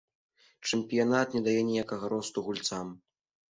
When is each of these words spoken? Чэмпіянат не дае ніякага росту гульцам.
Чэмпіянат 0.69 1.27
не 1.37 1.43
дае 1.49 1.55
ніякага 1.69 2.11
росту 2.17 2.47
гульцам. 2.51 2.87